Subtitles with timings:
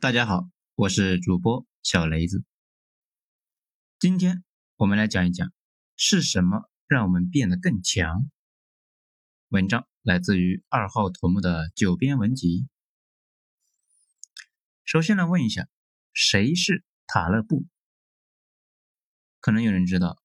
[0.00, 2.44] 大家好，我是主播小雷子。
[3.98, 4.44] 今天
[4.76, 5.52] 我们来讲一讲
[5.96, 8.30] 是什么让我们变得更强。
[9.48, 12.68] 文章来自于二号头目的九编文集。
[14.84, 15.66] 首先来问一下，
[16.12, 17.66] 谁是塔勒布？
[19.40, 20.22] 可能有人知道，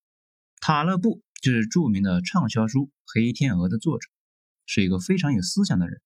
[0.62, 2.80] 塔勒布就是著名的畅销书
[3.12, 4.08] 《黑天鹅》的作者，
[4.68, 6.00] 是一个非常有思想的人。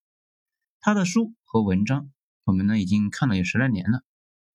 [0.80, 2.10] 他的书和文章。
[2.48, 4.05] 我们呢已经看了有十来年了，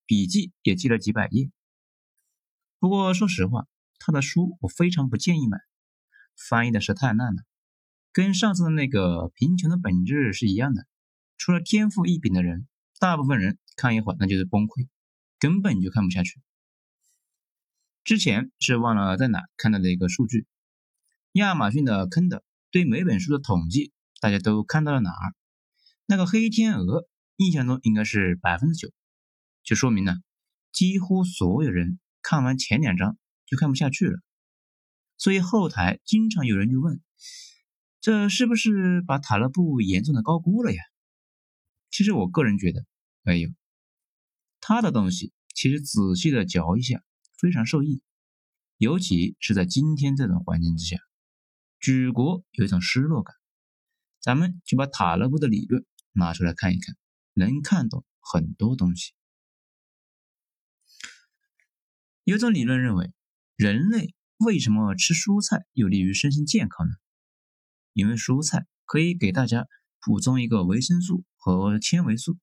[0.06, 1.50] 笔记也记了几百页。
[2.78, 3.66] 不过说实话，
[3.98, 5.58] 他的书我非常不建议买，
[6.34, 7.42] 翻译的是太烂了，
[8.10, 10.86] 跟上次的那个《贫穷的本质》是一样的。
[11.36, 12.66] 除了天赋异禀的人，
[12.98, 14.88] 大部分人看一会儿那就是崩溃，
[15.38, 16.40] 根本就看不下去。
[18.04, 20.46] 之前是忘了在哪看到的一个数据，
[21.32, 25.34] 亚马逊的坑的对每本书的统计，大家都看到了哪儿？
[26.06, 27.06] 那个黑天鹅。
[27.44, 28.92] 印象中应该是百分之九，
[29.64, 30.14] 就说明呢，
[30.70, 34.20] 几乎所有人看完前两章就看不下去了。
[35.18, 37.00] 所以后台经常有人就问，
[38.00, 40.82] 这是不是把塔勒布严重的高估了呀？
[41.90, 42.84] 其实我个人觉得
[43.22, 43.50] 没有，
[44.60, 47.02] 他的东西其实仔细的嚼一下
[47.38, 48.00] 非常受益，
[48.78, 50.96] 尤其是在今天这种环境之下，
[51.80, 53.34] 举国有一种失落感。
[54.20, 56.96] 咱们就把塔勒布的理论拿出来看一看。
[57.34, 59.12] 能看懂很多东西。
[62.24, 63.12] 有种理论认为，
[63.56, 66.94] 人类为什么吃蔬菜有利于身心健康呢？
[67.92, 69.66] 因为蔬菜可以给大家
[70.00, 72.38] 补充一个维生素和纤维素，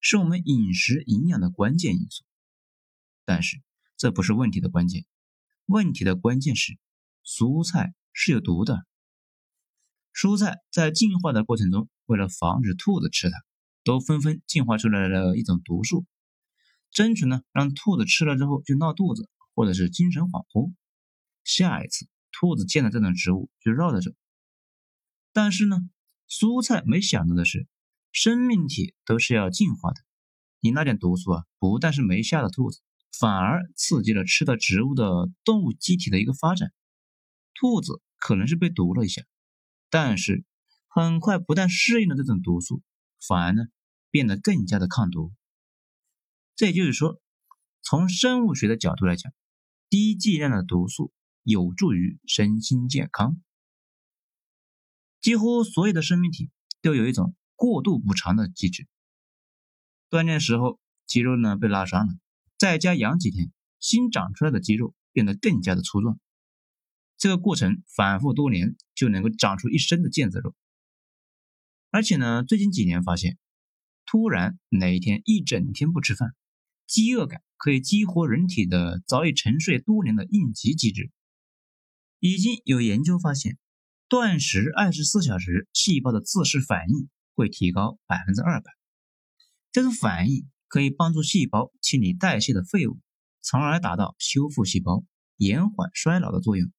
[0.00, 2.24] 是我们饮食营养的关键因素。
[3.24, 3.60] 但是
[3.96, 5.04] 这不是问题的关键，
[5.66, 6.78] 问题的关键是
[7.24, 8.86] 蔬菜是有毒的。
[10.12, 13.36] 蔬菜在进化的过程中，为了防止兔子吃它。
[13.84, 16.06] 都纷纷进化出来了一种毒素，
[16.90, 20.72] 争取呢让兔子吃了之后就闹肚子，或者是精神恍惚。
[21.44, 24.10] 下一次兔子见了这种植物就绕着走。
[25.32, 25.76] 但是呢，
[26.28, 27.66] 蔬菜没想到的是，
[28.12, 30.00] 生命体都是要进化的。
[30.60, 32.80] 你那点毒素啊，不但是没吓到兔子，
[33.18, 36.72] 反而刺激了吃的植物的动物机体的一个发展。
[37.54, 39.22] 兔子可能是被毒了一下，
[39.90, 40.44] 但是
[40.88, 42.82] 很快不但适应了这种毒素。
[43.26, 43.64] 反而呢，
[44.14, 45.32] 变得更加的抗毒。
[46.54, 47.20] 这也就是说，
[47.82, 49.32] 从生物学的角度来讲，
[49.90, 53.42] 低剂量的毒素有助于身心健康。
[55.20, 58.86] 几乎所有的生命体都有一种过度补偿的机制。
[60.08, 62.14] 锻炼时候肌肉呢被拉伤了，
[62.56, 63.50] 在家养几天，
[63.80, 66.20] 新长出来的肌肉变得更加的粗壮。
[67.16, 70.54] 这个过程反复多年，就能够长出一身的腱子肉。
[71.90, 73.38] 而且呢，最近几年发现，
[74.06, 76.34] 突然哪一天一整天不吃饭，
[76.86, 81.10] 饥饿感可以激活人体的早已沉睡多年的应急机制。
[82.20, 83.58] 已经有研究发现，
[84.08, 88.70] 断食二十四小时，细胞的自噬反应会提高百分之二百。
[89.72, 92.98] 这种反应可以帮助细胞清理代谢的废物，
[93.40, 95.04] 从而达到修复细胞、
[95.36, 96.70] 延缓衰老的作用。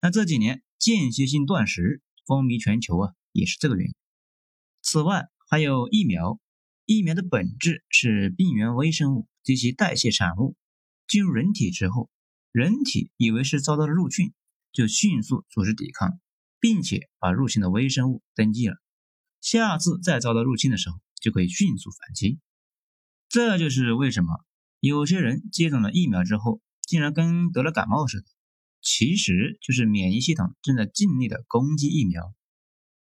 [0.00, 3.14] 那这几年间歇性断食风靡全球啊。
[3.32, 3.94] 也是这个原因。
[4.82, 6.38] 此外，还有疫苗。
[6.84, 10.56] 疫苗的本质是病原微生物及其代谢产物
[11.06, 12.10] 进入人体之后，
[12.52, 14.32] 人体以为是遭到了入侵，
[14.72, 16.18] 就迅速组织抵抗，
[16.60, 18.76] 并且把入侵的微生物登记了。
[19.40, 22.38] 下次再遭到入侵的时候，就可以迅速反击。
[23.28, 24.44] 这就是为什么
[24.80, 28.26] 有些人接种了疫苗之后，竟然跟得了感冒似的，
[28.80, 32.34] 其实就是免疫系统正在尽力的攻击疫苗。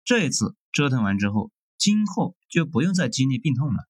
[0.04, 3.88] 这一次折腾完之后，今后就不用再经历病痛了，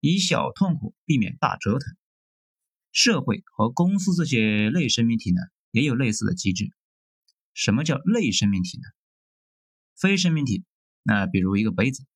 [0.00, 1.94] 以小痛苦避免大折腾。
[2.92, 6.72] 社会和公司这些类生命体呢，也有类似的机制。
[7.52, 8.84] 什么叫类生命体呢？
[10.00, 10.64] 非生命体，
[11.02, 12.06] 那比如一个杯子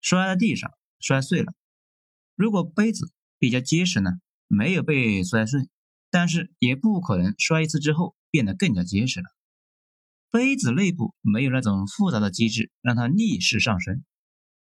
[0.00, 1.52] 摔在地上摔碎了，
[2.36, 4.12] 如果杯子比较结实呢，
[4.46, 5.68] 没有被摔碎，
[6.10, 9.26] 但是也不可能摔一次之后变得更加结实了。
[10.30, 14.04] 杯子内部没有那种复杂的机制让它逆势上升，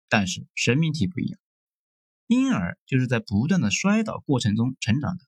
[0.08, 1.38] 但是生命体不一样，
[2.26, 5.24] 婴儿就是在不断的摔倒过程中成长的，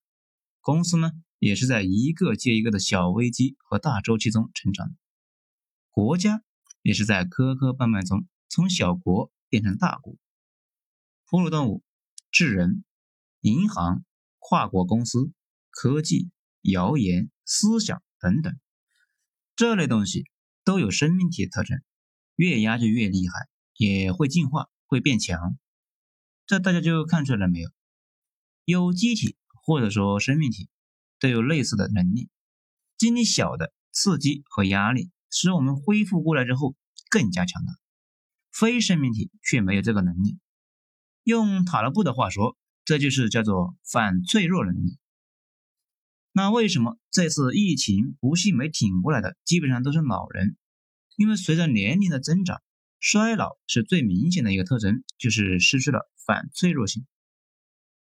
[0.60, 4.94] 公司呢也是在一个接一个的小危机和大周期中成长的，
[5.90, 6.42] 国家
[6.82, 10.16] 也是在磕磕绊绊中从小国变成大国，
[11.26, 11.82] 哺乳动物、
[12.30, 12.84] 智人、
[13.40, 14.04] 银行、
[14.38, 15.32] 跨国公司、
[15.70, 16.30] 科技、
[16.62, 18.58] 谣言、思想等等。
[19.56, 20.24] 这类东西
[20.64, 21.82] 都有生命体特征，
[22.34, 23.48] 越压就越厉害，
[23.80, 25.56] 也会进化，会变强。
[26.44, 27.70] 这大家就看出来了没有？
[28.66, 30.68] 有机体或者说生命体
[31.18, 32.28] 都有类似的能力，
[32.98, 36.76] 经历小的刺激和压力，使我们恢复过来之后
[37.08, 37.72] 更加强大。
[38.52, 40.38] 非生命体却没有这个能力。
[41.22, 44.98] 用塔勒布的话说，这就是叫做反脆弱能力。
[46.32, 50.58] 那为什么这次疫情不幸没挺过来的，基本上都是老人？
[51.16, 52.60] 因为随着年龄的增长，
[53.00, 57.06] 衰老是最明显的一个特征，就是失去了反脆弱性。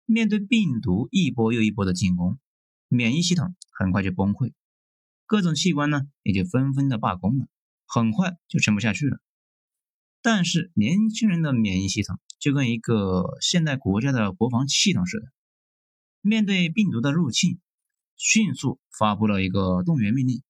[0.06, 2.38] 面对病毒一波又一波的进攻，
[2.88, 4.52] 免疫系统很快就崩溃，
[5.26, 7.46] 各种器官呢也就纷纷的罢工了，
[7.86, 9.20] 很快就撑不下去了。
[10.22, 15.26] 但是年轻人的免疫系统就跟一个现代国家的国防系统似的，
[16.22, 17.60] 面对病毒的入侵。
[18.18, 20.42] 迅速发布了一个动员命令，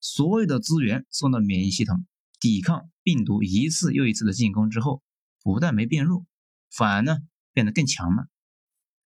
[0.00, 2.06] 所有的资源送到免疫系统，
[2.40, 5.02] 抵抗病毒一次又一次的进攻之后，
[5.42, 6.26] 不但没变弱，
[6.70, 7.18] 反而呢
[7.52, 8.28] 变得更强了。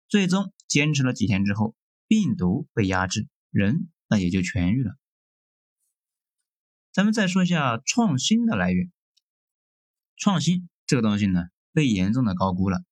[0.08, 1.74] 最终坚持了几天之后，
[2.06, 4.96] 病毒被压制，人那也就痊愈了。
[6.92, 8.92] 咱们再说一下创新的来源，
[10.16, 12.84] 创新这个东西呢被严重的高估了，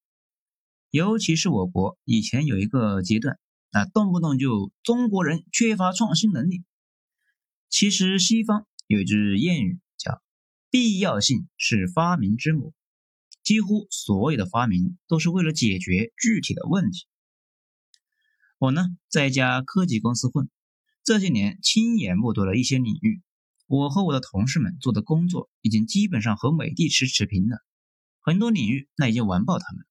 [0.90, 3.38] 尤其是我国以前有一个阶段。
[3.72, 6.64] 啊，动不动就中国人缺乏创新能力。
[7.68, 9.78] 其实西方有一句谚语
[10.70, 12.72] “必要性是发明之母”，
[13.42, 17.06] 几乎所有的发明都是为了解决具体的问题。
[18.58, 20.48] 我呢，在一家科技公司混，
[21.02, 23.22] 这些年亲眼目睹了一些领域，
[23.66, 27.58] 我和我的同事们做的工作已经基本上和美的持持平了，
[28.20, 29.84] 很多领域那已经完爆他们。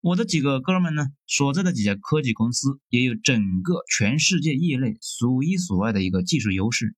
[0.00, 6.94] 我的几个哥们呢，所在的几家科技公司也有整个全世界业内数一数二的一个技术优势。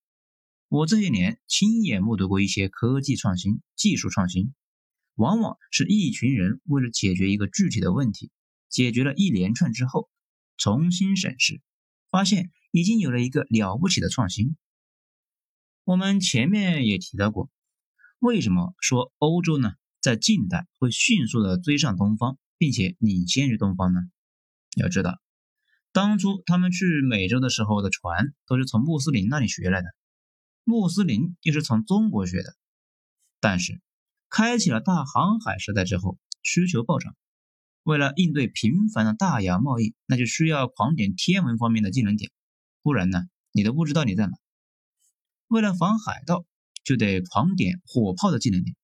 [0.69, 4.53] 我这些年亲眼目睹过一些科技创新、技术创新，
[5.15, 8.31] 往往是一群人为了解决一个具体的问题，
[8.69, 10.11] 解决了一连串之后，
[10.59, 11.62] 重新审视，
[12.11, 14.56] 发现已经有了一个了不起的创新。
[15.85, 17.50] 我们前面也提到过，
[18.19, 19.73] 为什么说欧洲呢，
[20.03, 22.38] 在近代会迅速的追上东方？
[22.59, 24.00] 并且领先于东方呢？
[24.76, 25.21] 要知道，
[25.93, 29.87] 当初他们去美洲的时候的船都是从穆斯林那里学来的，
[30.69, 32.55] 穆斯林又是从中国学的。
[33.41, 33.81] 但是，
[34.29, 37.17] 开启了大航海时代之后，需求暴涨，
[37.85, 42.31] 为了应对频繁的大洋贸易，那就需要狂点天文方面的技能点，
[42.82, 44.37] 不然呢，你都不知道你在哪。
[45.47, 46.44] 为了防海盗，
[46.85, 48.76] 就得狂点火炮的技能点。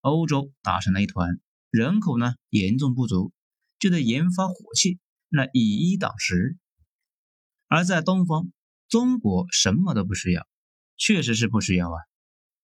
[0.00, 1.40] 欧洲打成了一团。
[1.70, 3.32] 人口呢严重不足，
[3.78, 4.98] 就得研发火器
[5.28, 6.58] 来以一挡十。
[7.68, 8.50] 而在东方，
[8.88, 10.48] 中国什么都不需要，
[11.00, 11.96] 确实是不需要啊。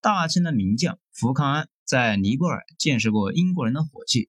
[0.03, 4.29] 大清的名将福康安在尼泊尔见识过英国人的火器，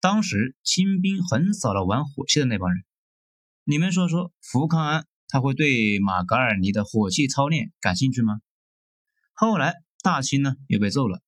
[0.00, 2.84] 当时清兵横扫了玩火器的那帮人。
[3.64, 8.40] 你们说说，福康安他会对马格尔尼的火器操练感兴趣吗？
[9.32, 11.20] 后来大清呢又被揍了。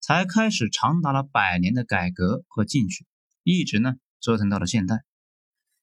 [0.00, 3.04] 才开始长达了百年的改革和进取，
[3.42, 5.04] 一直呢折腾到了现代。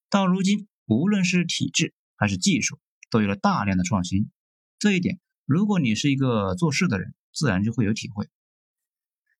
[0.10, 2.80] 到如今，无论是体制还是技术，
[3.12, 4.32] 都有了大量的创新。
[4.80, 8.28] 这一点，如果你是一个做事的人，自然就会有体会。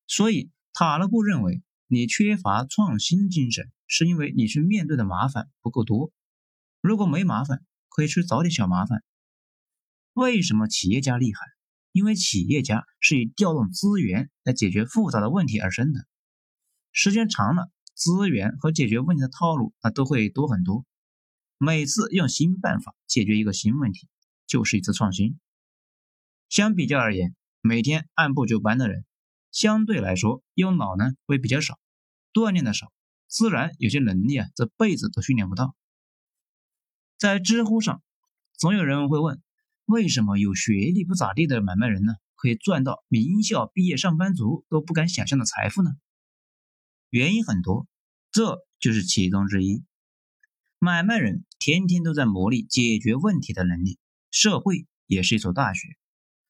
[0.06, 6.12] 所以，塔勒布认为，你缺乏创新精神，是因为你去面对的麻烦不够多。
[6.80, 9.02] 如果没麻烦，可以去找点小麻烦。
[10.12, 11.40] 为什么企业家厉害？
[11.90, 16.06] 因为企业家是以调动资源来解决复杂的问题而生的，
[16.92, 20.84] 时间长了，资源和解决问题的套路那都会多很多。
[21.58, 24.06] 每次用新办法解决一个新问题，
[24.46, 25.38] 就是一次创新。
[26.48, 29.04] 相比较而言，每天按部就班的人，
[29.50, 31.78] 相对来说用脑呢会比较少，
[32.32, 32.92] 锻炼的少，
[33.26, 35.74] 自然有些能力啊这辈子都训练不到。
[37.18, 38.02] 在知乎上，
[38.58, 39.42] 总有人会问。
[39.86, 45.92] 为什么有学历不咋地的买卖人呢，可以赚到名校毕业上班族都不敢想象的财富呢？
[47.08, 47.86] 原因很多，
[48.32, 49.84] 这就是其中之一。
[50.80, 53.98] 买卖人天天都在磨砺解决问题的能力，
[54.32, 55.86] 社会也是一所大学，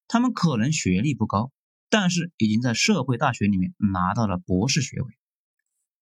[0.07, 1.51] 他们可能学历不高，
[1.89, 5.17] 但是已经在社会大学里面拿到了博士学位。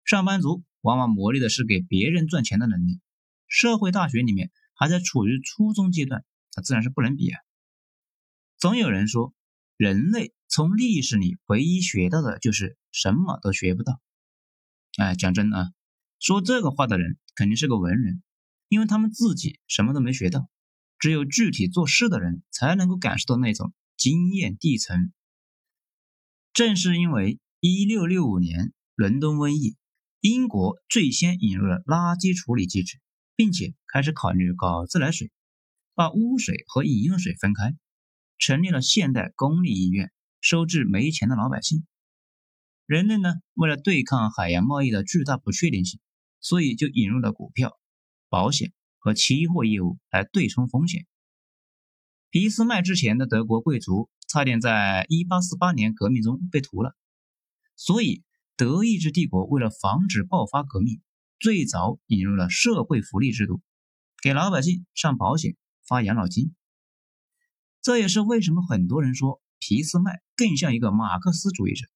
[0.04, 3.00] 上班族往往磨砺的是给别人赚钱的能力，
[3.48, 6.24] 社会大学里面还在处于初中阶段。
[6.56, 7.40] 那自然是不能比啊！
[8.58, 9.34] 总有人说，
[9.76, 14.00] 人类从历史里唯一学到的就是什么都学不到。
[14.98, 15.72] 哎，讲真啊，
[16.20, 18.22] 说这个话的人肯定是个文人，
[18.68, 20.48] 因为他们自己什么都没学到。
[20.98, 25.12] 只有具体做事的人才能够感受到那种经验递层。
[26.52, 29.76] 正是因为一六六五年伦敦瘟疫，
[30.20, 33.00] 英国最先引入了垃圾处理机制，
[33.34, 35.32] 并且开始考虑搞自来水，
[35.94, 37.74] 把污水和饮用水分开，
[38.38, 41.84] 成立了现代公立医院，收治没钱的老百姓。
[42.86, 46.00] 人类呢，为了对抗海洋贸易的巨大不确定性，
[46.38, 47.78] 所以就引入了股票、
[48.28, 51.06] 保险和期货业务来对冲风险。
[52.34, 56.96] 俾斯麦之前的德国贵族差点在1848年革命中被屠了，
[57.76, 58.24] 所以。
[58.56, 61.02] 德意志帝国为了防止爆发革命，
[61.40, 63.60] 最早引入了社会福利制度，
[64.22, 66.54] 给老百姓上保险、发养老金。
[67.82, 71.88] 这也是为什么很多人说俾斯麦更像一个马克思主义者。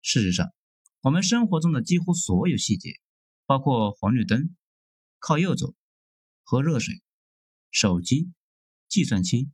[0.00, 0.54] 事实上，
[1.02, 2.92] 我们生活中的几乎所有细节，
[3.44, 4.56] 包括红绿灯、
[5.18, 5.74] 靠右走、
[6.44, 7.02] 喝热水、
[7.70, 8.32] 手机、
[8.88, 9.50] 计算机、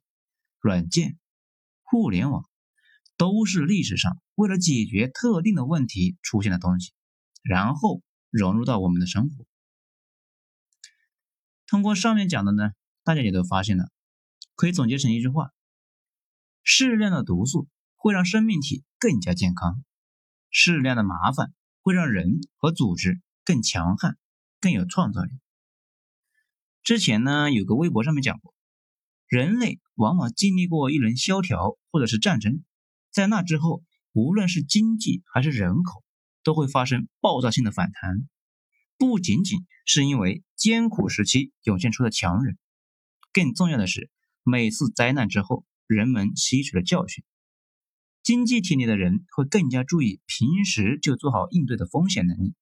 [0.61, 1.19] 软件、
[1.83, 2.49] 互联网。
[3.19, 6.93] 都是历史上为了解决特定的问题出现的东西，
[7.43, 9.47] 然后融入到我们的生活。
[11.69, 12.73] 通过上面讲的呢，
[13.05, 13.93] 大家也都发现了，
[14.57, 15.53] 可以总结成一句话：
[16.65, 19.85] 适量的毒素会让生命体更加健康，
[20.51, 24.19] 适量的麻烦会让人和组织更强悍、
[24.59, 25.31] 更有创造力。
[26.83, 28.53] 之前呢，有个微博上面讲过，
[29.33, 32.63] 人类往往经历过一轮萧条或者是战争。
[33.11, 36.05] 在那之后，无论是经济还是人口，
[36.45, 38.29] 都会发生爆炸性的反弹。
[38.99, 42.59] 不仅仅是因为艰苦时期涌现出的强人，
[43.33, 44.11] 更重要的是，
[44.43, 47.25] 每次灾难之后，人们吸取了教训。
[48.23, 52.53] 经济体里的人会更加注意平时就做好应对的风险能力，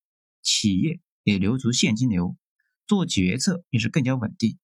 [0.41, 2.37] 企业也留足现金流，
[2.87, 4.57] 做决策也是更加稳定。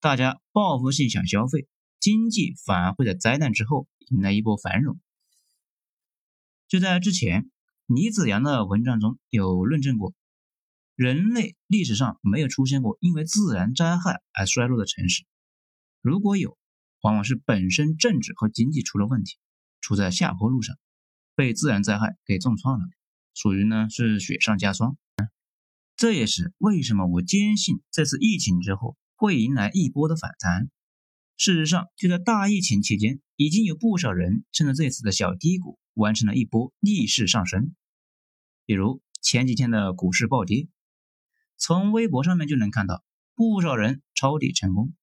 [0.00, 3.86] 大家报复性想消费，经济反而会在灾难之后。
[4.08, 4.98] 迎来一波繁荣。
[6.66, 7.48] 就在之前，
[7.86, 10.14] 李子阳的文章中有论证过，
[10.96, 15.24] 人类历史上没有出现过因为自然灾害而衰落的城市。
[16.00, 16.58] 如果有，
[17.02, 19.36] 往往是本身政治和经济出了问题，
[19.80, 20.76] 处在下坡路上，
[21.36, 22.86] 被自然灾害给重创了，
[23.32, 24.96] 属于呢是雪上加霜。
[25.94, 30.70] 这也是为什么我坚信这次疫情之后会迎来一波的反弹。
[31.36, 37.74] 事实上，就在大疫情期间，已经有不少人趁着这次的小低谷，完成了一波逆势上升。
[38.64, 40.68] 比如前几天的股市暴跌，
[41.58, 44.94] 从微博上面就能看到不少人抄底成功。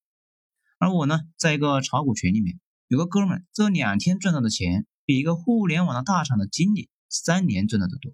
[0.78, 2.58] 而我呢，在一个炒股群里面，
[2.88, 8.12] 有个哥们这两天赚到的钱，比一个互联网的大厂的经理三年赚到的多。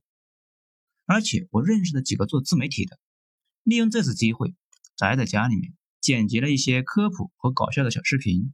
[1.07, 2.99] 而且我认识的几个做自媒体的，
[3.63, 4.55] 利用这次机会
[4.97, 5.73] 宅在家里面。
[6.05, 8.53] 剪辑了一些科普和搞笑的小视频，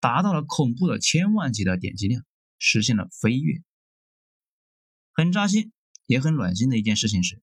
[0.00, 2.26] 达到了恐怖的千万级的点击量，
[2.58, 3.62] 实现了飞跃。
[5.14, 5.72] 很扎心
[6.04, 7.40] 也很暖心的一件事情是，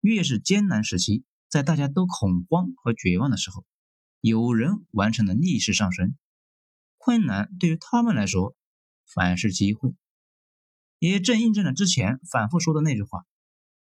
[0.00, 3.66] 越是艰难时期，在大家都恐慌和绝望的时候，
[4.20, 6.16] 有人完成了逆势上升。
[6.96, 8.54] 困难对于他们来说，
[9.12, 9.96] 反而是机会。
[11.00, 13.26] 也正印证了之前反复说的那句话：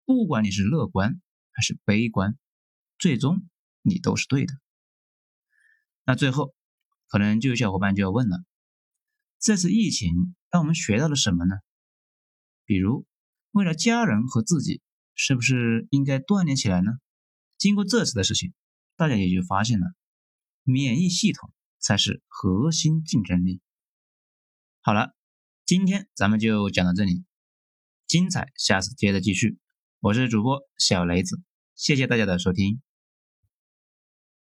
[0.07, 2.39] 不管你是乐观还是悲观，
[2.99, 3.47] 最终
[3.83, 4.55] 你都是对的。
[6.05, 6.55] 那最后，
[7.07, 8.45] 可能就有小伙伴就要问了：
[9.39, 11.57] 这次疫情让我们学到了什么呢？
[12.65, 13.07] 比如，
[13.51, 14.81] 为了家人和自己，
[15.15, 16.93] 是不是应该锻炼起来呢？
[17.59, 18.53] 经过这次的事情，
[18.97, 19.87] 大家也就发现了，
[20.65, 23.61] 免疫系统才是核心竞争力。
[24.81, 25.15] 好了，
[25.65, 27.25] 今天咱们就讲到这里，
[28.07, 29.59] 精彩下次接着继续。
[30.01, 31.41] 我是主播小雷子，
[31.77, 32.83] 谢谢大家的收听。